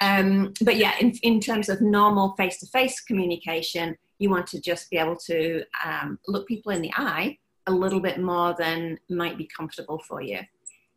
Um, 0.00 0.52
but 0.60 0.76
yeah, 0.76 0.94
in, 1.00 1.12
in 1.22 1.40
terms 1.40 1.68
of 1.68 1.80
normal 1.80 2.34
face 2.36 2.60
to 2.60 2.66
face 2.66 3.00
communication, 3.00 3.96
you 4.18 4.30
want 4.30 4.46
to 4.48 4.60
just 4.60 4.90
be 4.90 4.96
able 4.96 5.16
to 5.26 5.62
um, 5.84 6.18
look 6.26 6.46
people 6.46 6.72
in 6.72 6.82
the 6.82 6.92
eye 6.96 7.38
a 7.66 7.72
little 7.72 8.00
bit 8.00 8.20
more 8.20 8.54
than 8.58 8.98
might 9.10 9.36
be 9.36 9.48
comfortable 9.56 10.00
for 10.08 10.22
you. 10.22 10.40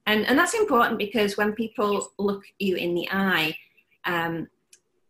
And, 0.06 0.26
and 0.28 0.38
that's 0.38 0.54
important 0.54 0.98
because 0.98 1.38
when 1.38 1.54
people 1.54 2.12
look 2.18 2.44
you 2.60 2.76
in 2.76 2.96
the 2.96 3.08
eye, 3.12 3.56
um, 4.06 4.48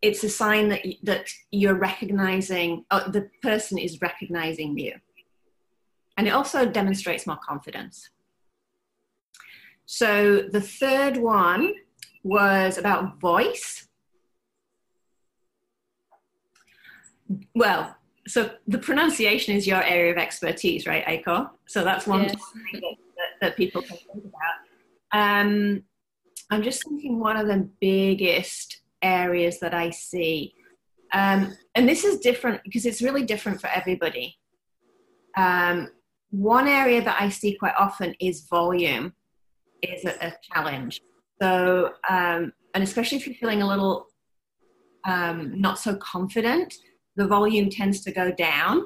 it's 0.02 0.24
a 0.24 0.30
sign 0.30 0.68
that, 0.70 0.82
that 1.04 1.28
you're 1.52 1.76
recognizing, 1.76 2.86
oh, 2.92 3.10
the 3.10 3.30
person 3.42 3.78
is 3.78 4.02
recognizing 4.02 4.78
you. 4.78 4.94
And 6.18 6.28
it 6.28 6.32
also 6.32 6.66
demonstrates 6.66 7.28
more 7.28 7.38
confidence. 7.38 8.10
So 9.86 10.44
the 10.52 10.62
third 10.62 11.18
one 11.18 11.74
was 12.24 12.78
about 12.78 13.20
voice. 13.20 13.88
Well, 17.56 17.96
so 18.28 18.52
the 18.68 18.78
pronunciation 18.78 19.56
is 19.56 19.66
your 19.66 19.84
area 19.84 20.12
of 20.12 20.18
expertise, 20.18 20.86
right, 20.86 21.06
Aiko? 21.06 21.50
So 21.68 21.84
that's 21.84 22.06
one 22.06 22.24
yes. 22.24 22.36
that, 22.74 22.96
that, 23.42 23.58
people 23.58 23.82
can 23.82 23.98
think 23.98 24.26
about. 24.26 25.42
Um, 25.42 25.84
I'm 26.50 26.64
just 26.64 26.84
thinking 26.84 27.20
one 27.20 27.38
of 27.38 27.48
the 27.48 27.70
biggest 27.80 28.82
areas 29.02 29.60
that 29.60 29.74
I 29.74 29.90
see, 29.90 30.54
um, 31.14 31.54
and 31.76 31.90
this 31.90 32.04
is 32.04 32.20
different 32.20 32.62
because 32.64 32.86
it's 32.86 33.02
really 33.02 33.24
different 33.24 33.60
for 33.60 33.68
everybody. 33.68 34.38
Um, 35.36 35.90
one 36.30 36.68
area 36.68 37.04
that 37.04 37.22
I 37.22 37.30
see 37.30 37.56
quite 37.56 37.74
often 37.78 38.16
is 38.20 38.48
volume 38.50 39.14
is 39.82 40.06
a, 40.06 40.28
a 40.28 40.34
challenge. 40.54 41.02
So, 41.42 41.94
um, 42.10 42.54
and 42.74 42.84
especially 42.84 43.18
if 43.18 43.26
you're 43.26 43.36
feeling 43.36 43.62
a 43.62 43.68
little 43.68 44.08
um, 45.06 45.60
not 45.60 45.80
so 45.80 45.96
confident, 45.96 46.76
the 47.16 47.28
volume 47.28 47.70
tends 47.70 48.02
to 48.02 48.12
go 48.12 48.32
down. 48.32 48.84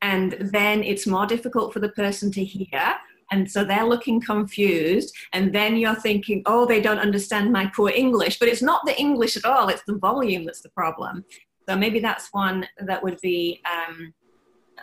And 0.00 0.32
then 0.52 0.82
it's 0.82 1.06
more 1.06 1.26
difficult 1.26 1.72
for 1.72 1.80
the 1.80 1.90
person 1.90 2.30
to 2.32 2.44
hear. 2.44 2.94
And 3.30 3.50
so 3.50 3.64
they're 3.64 3.86
looking 3.86 4.20
confused. 4.20 5.14
And 5.32 5.54
then 5.54 5.76
you're 5.76 5.94
thinking, 5.94 6.42
oh, 6.46 6.66
they 6.66 6.80
don't 6.80 6.98
understand 6.98 7.52
my 7.52 7.70
poor 7.74 7.90
English. 7.90 8.38
But 8.38 8.48
it's 8.48 8.62
not 8.62 8.82
the 8.86 8.98
English 8.98 9.36
at 9.36 9.44
all, 9.44 9.68
it's 9.68 9.84
the 9.86 9.98
volume 9.98 10.44
that's 10.44 10.62
the 10.62 10.70
problem. 10.70 11.24
So 11.68 11.76
maybe 11.76 12.00
that's 12.00 12.28
one 12.32 12.66
that 12.78 13.02
would 13.02 13.18
be, 13.22 13.62
um, 13.70 14.12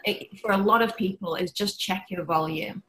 it, 0.03 0.39
for 0.39 0.51
a 0.51 0.57
lot 0.57 0.81
of 0.81 0.97
people, 0.97 1.35
is 1.35 1.51
just 1.51 1.79
check 1.79 2.05
your 2.09 2.25
volume. 2.25 2.83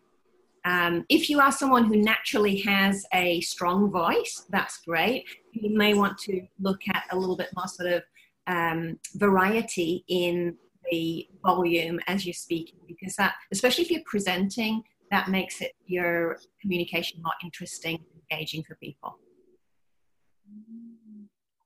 Um, 0.65 1.05
if 1.09 1.29
you 1.29 1.41
are 1.41 1.51
someone 1.51 1.87
who 1.87 1.97
naturally 1.97 2.59
has 2.61 3.05
a 3.13 3.41
strong 3.41 3.91
voice, 3.91 4.47
that's 4.51 4.79
great. 4.79 5.25
You 5.53 5.77
may 5.77 5.95
want 5.95 6.19
to 6.19 6.43
look 6.61 6.81
at 6.89 7.05
a 7.11 7.19
little 7.19 7.37
bit 7.37 7.49
more 7.57 7.67
sort 7.67 7.93
of 7.93 8.03
um, 8.47 8.99
variety 9.15 10.05
in 10.09 10.57
the 10.91 11.29
volume 11.45 11.99
as 12.07 12.25
you're 12.25 12.33
speaking, 12.33 12.79
because 12.87 13.17
that, 13.17 13.35
especially 13.51 13.85
if 13.85 13.91
you're 13.91 14.03
presenting, 14.07 14.83
that 15.11 15.29
makes 15.29 15.61
it 15.61 15.73
your 15.87 16.39
communication 16.61 17.21
more 17.23 17.35
interesting, 17.43 17.99
engaging 18.31 18.63
for 18.63 18.77
people. 18.77 19.19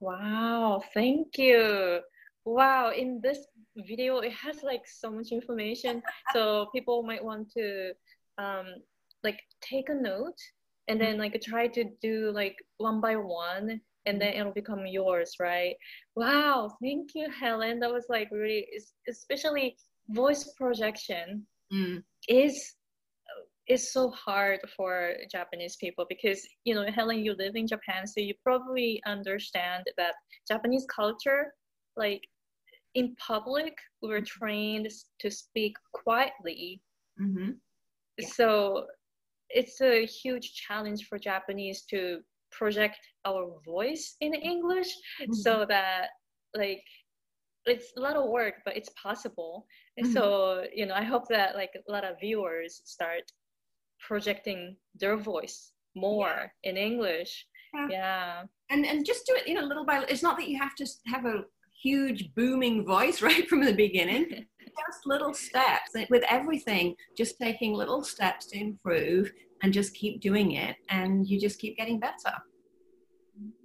Wow, 0.01 0.83
thank 0.95 1.39
you. 1.39 2.01
Wow, 2.45 2.93
in 2.93 3.21
this 3.23 3.47
video, 3.77 4.19
it 4.19 4.33
has 4.33 4.63
like 4.63 4.87
so 4.87 5.11
much 5.11 5.33
information, 5.33 6.03
so 6.33 6.67
people 6.75 7.03
might 7.03 7.25
want 7.25 7.51
to 7.53 7.93
um, 8.39 8.67
like 9.25 9.41
take 9.61 9.89
a 9.89 9.95
note 9.95 10.39
and 10.89 11.01
then 11.01 11.19
like 11.19 11.41
try 11.43 11.67
to 11.67 11.85
do 12.03 12.31
like 12.33 12.57
one 12.79 13.01
by 13.01 13.17
one 13.17 13.81
and 14.07 14.21
then 14.21 14.35
it'll 14.35 14.53
become 14.53 14.87
yours 14.87 15.35
right? 15.41 15.75
Wow 16.15 16.71
thank 16.83 17.11
you 17.15 17.29
helen. 17.31 17.81
That 17.81 17.93
was 17.93 18.07
like 18.09 18.29
really 18.31 18.67
especially 19.09 19.77
voice 20.09 20.53
projection 20.57 21.47
mm. 21.73 22.03
is 22.29 22.75
is 23.69 23.93
so 23.93 24.11
hard 24.11 24.61
for 24.77 25.15
japanese 25.31 25.77
people 25.77 26.07
because 26.09 26.41
you 26.65 26.75
know 26.75 26.87
helen 26.95 27.25
you 27.25 27.35
live 27.35 27.57
in 27.57 27.67
japan 27.67 28.07
so 28.07 28.21
you 28.21 28.35
probably 28.45 29.03
understand 29.07 29.85
that 29.97 30.15
japanese 30.47 30.87
culture 30.95 31.53
like 31.97 32.23
in 32.95 33.15
public 33.17 33.77
we're 34.03 34.21
trained 34.21 34.89
to 35.19 35.31
speak 35.31 35.75
quietly 35.93 36.81
mm-hmm. 37.21 37.51
Yeah. 38.19 38.29
so 38.29 38.87
it's 39.51 39.81
a 39.81 40.07
huge 40.07 40.53
challenge 40.55 41.07
for 41.09 41.19
Japanese 41.19 41.83
to 41.91 42.21
project 42.51 42.99
our 43.25 43.49
voice 43.65 44.17
in 44.21 44.35
English 44.35 44.89
mm-hmm. 45.21 45.33
so 45.33 45.65
that 45.69 46.09
like 46.57 46.83
it's 47.67 47.93
a 47.97 48.01
lot 48.01 48.17
of 48.17 48.29
work 48.29 48.55
but 48.65 48.77
it's 48.77 48.91
possible 49.01 49.67
mm-hmm. 50.01 50.13
so 50.13 50.65
you 50.75 50.87
know 50.87 50.95
i 50.95 51.03
hope 51.03 51.29
that 51.29 51.55
like 51.57 51.71
a 51.77 51.93
lot 51.93 52.05
of 52.05 52.19
viewers 52.21 52.81
start 52.85 53.23
projecting 54.01 54.77
their 54.95 55.17
voice 55.17 55.73
more 55.95 56.53
yeah. 56.63 56.71
in 56.71 56.77
english 56.77 57.47
yeah. 57.75 57.89
yeah. 57.91 58.43
and 58.71 58.87
and 58.87 59.05
just 59.05 59.27
do 59.27 59.35
it 59.35 59.47
you 59.49 59.55
know 59.55 59.67
little 59.67 59.85
by 59.85 59.99
little 59.99 60.13
it's 60.13 60.23
not 60.23 60.37
that 60.39 60.49
you 60.49 60.59
have 60.59 60.75
to 60.75 60.87
have 61.07 61.25
a 61.27 61.43
huge 61.83 62.35
booming 62.35 62.85
voice 62.85 63.23
right 63.29 63.49
from 63.49 63.65
the 63.65 63.73
beginning. 63.73 64.47
just 64.87 65.07
little 65.07 65.33
steps 65.33 65.93
with 66.11 66.23
everything, 66.29 66.95
just 67.17 67.39
taking 67.39 67.73
little 67.73 68.03
steps 68.05 68.47
to 68.47 68.59
improve 68.59 69.33
and 69.63 69.73
just 69.73 69.95
keep 69.95 70.21
doing 70.21 70.53
it, 70.53 70.77
and 70.91 71.27
you 71.27 71.41
just 71.41 71.59
keep 71.59 71.77
getting 71.77 71.99
better. 71.99 72.37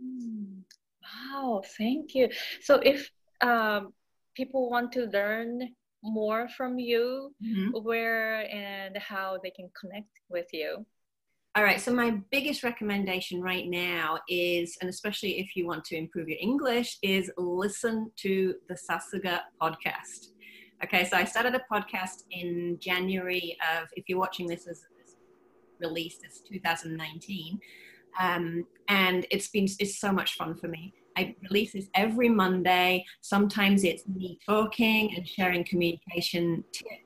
Mm. 0.02 0.62
Wow, 1.04 1.62
thank 1.78 2.16
you. 2.16 2.30
So, 2.62 2.76
if 2.76 3.10
um, 3.42 3.94
people 4.36 4.70
want 4.70 4.92
to 4.94 5.08
learn 5.08 5.70
more 6.04 6.48
from 6.50 6.80
you, 6.80 7.34
mm-hmm. 7.44 7.78
where 7.84 8.50
and 8.50 8.98
how 8.98 9.38
they 9.44 9.52
can 9.52 9.70
connect 9.80 10.20
with 10.30 10.48
you? 10.54 10.86
All 11.54 11.66
right, 11.66 11.82
so 11.82 11.94
my 11.94 12.12
biggest 12.32 12.64
recommendation 12.64 13.42
right 13.42 13.68
now 13.68 14.20
is, 14.30 14.78
and 14.80 14.90
especially 14.90 15.38
if 15.42 15.54
you 15.54 15.68
want 15.68 15.84
to 15.86 15.98
improve 15.98 16.30
your 16.30 16.38
English, 16.40 16.98
is 17.04 17.30
listen 17.38 18.10
to 18.20 18.56
the 18.70 18.76
Sasuga 18.76 19.42
podcast. 19.62 20.28
Okay, 20.82 21.04
so 21.04 21.18
I 21.18 21.26
started 21.26 21.54
a 21.54 21.62
podcast 21.70 22.24
in 22.32 22.78
January 22.80 23.58
of, 23.76 23.90
if 23.98 24.06
you're 24.08 24.18
watching 24.18 24.48
this 24.48 24.66
as 24.66 24.86
released, 25.82 26.22
it's 26.24 26.40
2019. 26.40 27.60
Um, 28.18 28.66
and 28.88 29.28
it's 29.30 29.50
been, 29.50 29.68
it's 29.78 30.00
so 30.00 30.14
much 30.14 30.36
fun 30.38 30.56
for 30.56 30.70
me. 30.70 30.94
I 31.18 31.36
release 31.50 31.74
this 31.74 31.90
every 31.96 32.30
Monday. 32.30 33.04
Sometimes 33.20 33.84
it's 33.84 34.08
me 34.08 34.40
talking 34.46 35.14
and 35.18 35.28
sharing 35.28 35.66
communication 35.66 36.64
tips 36.72 37.01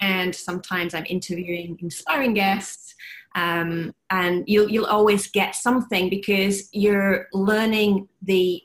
and 0.00 0.34
sometimes 0.34 0.94
I'm 0.94 1.06
interviewing 1.08 1.78
inspiring 1.80 2.34
guests. 2.34 2.94
Um, 3.36 3.94
and 4.10 4.44
you'll 4.48 4.68
you'll 4.68 4.86
always 4.86 5.28
get 5.28 5.54
something 5.54 6.08
because 6.10 6.68
you're 6.72 7.28
learning 7.32 8.08
the 8.22 8.62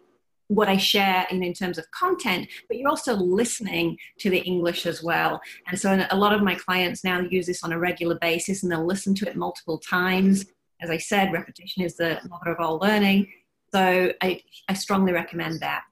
what 0.47 0.69
I 0.69 0.77
share 0.77 1.25
in, 1.31 1.43
in 1.43 1.53
terms 1.53 1.79
of 1.79 1.89
content, 1.89 2.47
but 2.67 2.77
you're 2.77 2.89
also 2.89 3.15
listening 3.15 3.97
to 4.19 4.29
the 4.29 4.39
English 4.39 4.85
as 4.85 5.01
well. 5.01 5.41
And 5.67 5.79
so 5.79 6.05
a 6.11 6.15
lot 6.15 6.33
of 6.33 6.43
my 6.43 6.53
clients 6.53 7.03
now 7.03 7.19
use 7.19 7.47
this 7.47 7.63
on 7.63 7.71
a 7.71 7.79
regular 7.79 8.17
basis 8.19 8.61
and 8.61 8.71
they'll 8.71 8.85
listen 8.85 9.15
to 9.15 9.27
it 9.27 9.35
multiple 9.35 9.79
times. 9.79 10.45
As 10.81 10.91
I 10.91 10.97
said, 10.97 11.33
repetition 11.33 11.83
is 11.83 11.95
the 11.95 12.19
mother 12.29 12.51
of 12.51 12.59
all 12.59 12.77
learning. 12.77 13.27
So 13.73 14.13
I, 14.21 14.41
I 14.69 14.73
strongly 14.73 15.13
recommend 15.13 15.61
that 15.61 15.83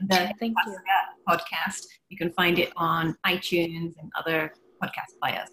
the 0.00 0.32
Thank 0.38 0.56
you 0.66 0.78
podcast. 1.28 1.82
You 2.08 2.16
can 2.16 2.32
find 2.32 2.58
it 2.58 2.72
on 2.76 3.16
iTunes 3.26 3.94
and 4.00 4.10
other 4.16 4.52
podcast 4.82 5.18
players. 5.22 5.50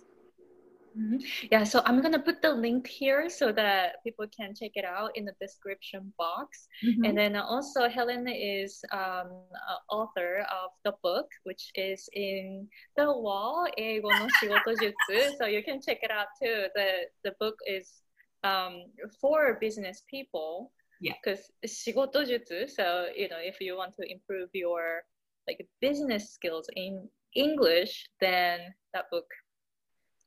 Mm-hmm. 0.98 1.18
Yeah, 1.52 1.64
so 1.64 1.82
I'm 1.86 2.02
gonna 2.02 2.20
put 2.20 2.42
the 2.42 2.54
link 2.54 2.88
here 2.88 3.30
so 3.30 3.52
that 3.52 4.04
people 4.04 4.26
can 4.30 4.54
check 4.54 4.72
it 4.76 4.86
out 4.86 5.12
in 5.16 5.26
the 5.26 5.34
description 5.42 6.14
box. 6.18 6.68
Mm-hmm. 6.86 7.06
And 7.06 7.18
then 7.18 7.36
also, 7.36 7.90
Helen 7.90 8.28
is 8.28 8.80
um, 8.92 9.42
author 9.90 10.46
of 10.52 10.70
the 10.86 10.94
book, 11.02 11.26
which 11.44 11.72
is 11.76 12.08
in 12.14 12.68
the 12.96 13.06
wall, 13.06 13.68
Eigo 13.80 14.04
no 14.04 14.28
Shigoto 14.40 14.76
Jutsu. 14.78 15.36
So 15.38 15.46
you 15.48 15.64
can 15.64 15.82
check 15.82 16.00
it 16.04 16.12
out 16.12 16.28
too. 16.42 16.68
The 16.76 17.10
the 17.24 17.34
book 17.40 17.56
is 17.68 18.04
um, 18.44 18.84
for 19.20 19.58
business 19.60 20.04
people. 20.10 20.72
Yeah. 21.02 21.14
Because 21.24 21.50
Shigoto 21.66 22.22
Jutsu. 22.24 22.70
So 22.70 23.08
you 23.16 23.30
know, 23.30 23.42
if 23.42 23.60
you 23.60 23.76
want 23.78 23.96
to 24.00 24.06
improve 24.12 24.50
your 24.54 25.02
like 25.48 25.66
business 25.82 26.32
skills 26.32 26.68
in 26.76 27.08
english 27.36 28.06
then 28.22 28.60
that 28.94 29.06
book 29.12 29.26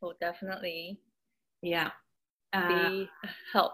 will 0.00 0.14
definitely 0.20 0.98
yeah 1.62 1.90
uh, 2.52 2.68
be 2.68 3.08
help 3.52 3.72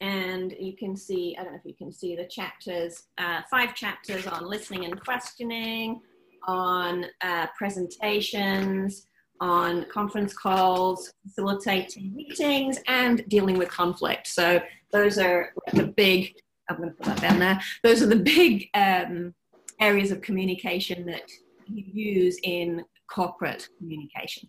and 0.00 0.54
you 0.58 0.76
can 0.76 0.96
see 0.96 1.36
i 1.38 1.42
don't 1.42 1.52
know 1.52 1.58
if 1.58 1.64
you 1.64 1.74
can 1.74 1.92
see 1.92 2.14
the 2.14 2.26
chapters 2.26 3.04
uh, 3.18 3.40
five 3.50 3.74
chapters 3.74 4.26
on 4.26 4.48
listening 4.48 4.84
and 4.84 5.00
questioning 5.04 6.00
on 6.46 7.04
uh, 7.20 7.46
presentations 7.56 9.06
on 9.40 9.84
conference 9.84 10.34
calls, 10.34 11.12
facilitating 11.24 12.14
meetings, 12.14 12.78
and 12.86 13.24
dealing 13.28 13.56
with 13.58 13.68
conflict. 13.70 14.26
So 14.26 14.60
those 14.92 15.18
are 15.18 15.52
the 15.72 15.86
big, 15.86 16.34
I'm 16.68 16.76
going 16.76 16.90
to 16.90 16.94
put 16.94 17.06
that 17.06 17.20
down 17.20 17.38
there, 17.38 17.60
those 17.82 18.02
are 18.02 18.06
the 18.06 18.16
big 18.16 18.68
um, 18.74 19.34
areas 19.80 20.10
of 20.10 20.20
communication 20.20 21.06
that 21.06 21.22
you 21.66 21.84
use 21.92 22.38
in 22.42 22.84
corporate 23.10 23.68
communication. 23.78 24.48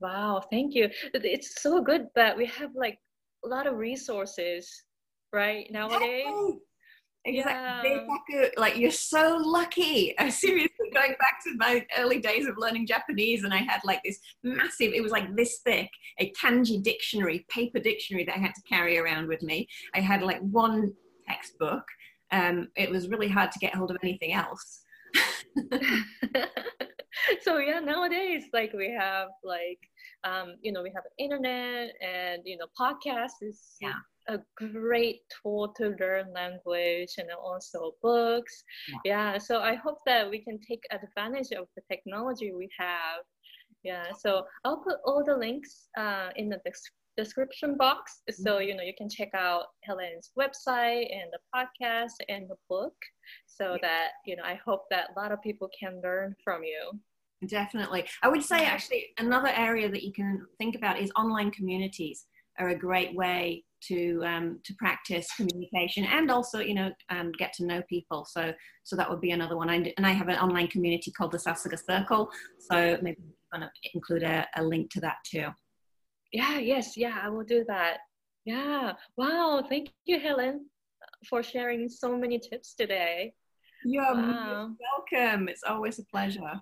Wow, 0.00 0.42
thank 0.50 0.74
you. 0.74 0.90
It's 1.14 1.62
so 1.62 1.80
good 1.80 2.06
that 2.14 2.36
we 2.36 2.46
have 2.46 2.70
like 2.74 2.98
a 3.44 3.48
lot 3.48 3.66
of 3.66 3.76
resources 3.76 4.84
right 5.32 5.70
nowadays. 5.70 6.26
Exactly. 7.24 8.00
Yeah. 8.30 8.48
Like 8.56 8.76
you're 8.76 8.90
so 8.90 9.40
lucky. 9.42 10.16
I 10.18 10.28
seriously 10.44 10.70
going 10.92 11.14
back 11.18 11.42
to 11.44 11.54
my 11.56 11.86
early 11.98 12.18
days 12.18 12.46
of 12.46 12.56
learning 12.58 12.86
Japanese, 12.86 13.44
and 13.44 13.52
I 13.52 13.58
had 13.58 13.80
like 13.84 14.02
this 14.04 14.18
massive, 14.42 14.92
it 14.92 15.02
was 15.02 15.12
like 15.12 15.34
this 15.36 15.58
thick, 15.58 15.90
a 16.18 16.32
kanji 16.32 16.82
dictionary, 16.82 17.46
paper 17.48 17.78
dictionary 17.78 18.24
that 18.24 18.36
I 18.36 18.40
had 18.40 18.54
to 18.54 18.62
carry 18.68 18.98
around 18.98 19.28
with 19.28 19.42
me. 19.42 19.68
I 19.94 20.00
had 20.00 20.22
like 20.22 20.40
one 20.40 20.92
textbook. 21.28 21.84
Um, 22.32 22.68
it 22.76 22.90
was 22.90 23.08
really 23.08 23.28
hard 23.28 23.52
to 23.52 23.58
get 23.58 23.74
hold 23.74 23.90
of 23.90 23.98
anything 24.02 24.32
else. 24.32 24.82
so 27.42 27.58
yeah, 27.58 27.80
nowadays 27.80 28.44
like 28.52 28.72
we 28.72 28.90
have 28.92 29.28
like 29.44 29.78
um, 30.24 30.56
you 30.60 30.72
know 30.72 30.82
we 30.82 30.92
have 30.94 31.04
internet 31.18 31.92
and 32.02 32.42
you 32.44 32.56
know 32.56 32.66
podcast 32.78 33.42
is 33.42 33.76
yeah 33.80 33.94
a 34.28 34.38
great 34.56 35.20
tool 35.42 35.72
to 35.76 35.94
learn 36.00 36.32
language 36.32 37.14
and 37.18 37.28
also 37.32 37.92
books. 38.02 38.64
Yeah. 39.04 39.32
yeah. 39.32 39.38
so 39.38 39.60
I 39.60 39.74
hope 39.74 39.98
that 40.06 40.28
we 40.28 40.40
can 40.42 40.58
take 40.60 40.82
advantage 40.90 41.52
of 41.52 41.66
the 41.76 41.82
technology 41.90 42.52
we 42.52 42.68
have. 42.78 43.24
Yeah, 43.82 44.06
so 44.18 44.44
I'll 44.64 44.78
put 44.78 44.96
all 45.04 45.22
the 45.24 45.36
links 45.36 45.88
uh, 45.96 46.30
in 46.34 46.48
the 46.48 46.60
description 47.16 47.76
box 47.76 48.20
so 48.30 48.56
mm-hmm. 48.56 48.68
you 48.68 48.76
know 48.76 48.82
you 48.82 48.92
can 48.96 49.08
check 49.08 49.30
out 49.34 49.64
Helen's 49.84 50.32
website 50.38 51.06
and 51.10 51.30
the 51.32 51.38
podcast 51.54 52.12
and 52.28 52.48
the 52.48 52.56
book 52.68 52.94
so 53.46 53.72
yeah. 53.72 53.78
that 53.82 54.08
you 54.26 54.36
know 54.36 54.42
I 54.44 54.60
hope 54.64 54.82
that 54.90 55.10
a 55.16 55.20
lot 55.20 55.32
of 55.32 55.42
people 55.42 55.70
can 55.78 56.00
learn 56.02 56.34
from 56.44 56.62
you. 56.62 56.92
Definitely. 57.48 58.06
I 58.22 58.28
would 58.28 58.42
say 58.42 58.64
actually 58.64 59.08
another 59.18 59.48
area 59.48 59.90
that 59.90 60.02
you 60.02 60.12
can 60.12 60.46
think 60.58 60.74
about 60.74 60.98
is 60.98 61.10
online 61.16 61.50
communities 61.50 62.26
are 62.58 62.68
a 62.68 62.78
great 62.78 63.14
way 63.14 63.64
to 63.88 64.22
um, 64.24 64.60
to 64.64 64.74
practice 64.74 65.28
communication 65.36 66.04
and 66.04 66.30
also 66.30 66.60
you 66.60 66.74
know 66.74 66.90
um, 67.10 67.32
get 67.38 67.52
to 67.54 67.66
know 67.66 67.82
people. 67.88 68.24
So 68.24 68.52
so 68.84 68.96
that 68.96 69.08
would 69.08 69.20
be 69.20 69.32
another 69.32 69.56
one. 69.56 69.68
I, 69.70 69.92
and 69.96 70.06
I 70.06 70.10
have 70.10 70.28
an 70.28 70.36
online 70.36 70.68
community 70.68 71.10
called 71.10 71.32
the 71.32 71.38
Sasuga 71.38 71.78
Circle. 71.78 72.30
So 72.58 72.98
maybe 73.02 73.18
I'm 73.52 73.60
gonna 73.60 73.72
include 73.94 74.22
a, 74.22 74.46
a 74.56 74.62
link 74.62 74.90
to 74.92 75.00
that 75.00 75.16
too. 75.24 75.48
Yeah 76.32 76.58
yes 76.58 76.96
yeah 76.96 77.18
I 77.22 77.28
will 77.28 77.44
do 77.44 77.64
that. 77.68 77.98
Yeah 78.44 78.92
wow 79.16 79.64
thank 79.68 79.90
you 80.04 80.20
Helen 80.20 80.66
for 81.28 81.42
sharing 81.42 81.88
so 81.88 82.16
many 82.16 82.38
tips 82.38 82.74
today. 82.74 83.34
You're 83.84 84.02
wow. 84.02 84.70
welcome. 85.12 85.48
It's 85.48 85.62
always 85.62 85.98
a 85.98 86.04
pleasure 86.04 86.60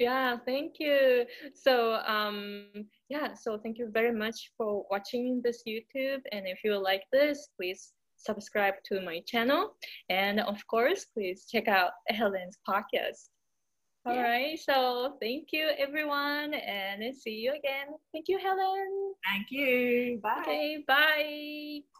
yeah, 0.00 0.38
thank 0.46 0.76
you. 0.80 1.26
So, 1.54 2.00
um, 2.06 2.66
yeah, 3.08 3.34
so 3.34 3.58
thank 3.58 3.78
you 3.78 3.90
very 3.92 4.12
much 4.12 4.50
for 4.56 4.84
watching 4.90 5.42
this 5.44 5.62
YouTube. 5.68 6.22
And 6.32 6.48
if 6.48 6.64
you 6.64 6.82
like 6.82 7.04
this, 7.12 7.48
please 7.56 7.92
subscribe 8.16 8.74
to 8.86 9.00
my 9.02 9.20
channel. 9.26 9.76
And 10.08 10.40
of 10.40 10.66
course, 10.66 11.04
please 11.04 11.46
check 11.50 11.68
out 11.68 11.92
Helen's 12.08 12.58
podcast. 12.66 13.28
All 14.06 14.14
yeah. 14.14 14.22
right. 14.22 14.58
So 14.58 15.16
thank 15.20 15.48
you, 15.52 15.70
everyone, 15.78 16.54
and 16.54 17.14
see 17.14 17.36
you 17.36 17.50
again. 17.50 17.88
Thank 18.12 18.28
you, 18.28 18.38
Helen. 18.38 19.14
Thank 19.30 19.48
you. 19.50 20.18
Bye. 20.22 20.40
Okay, 20.40 20.84
bye. 20.88 21.99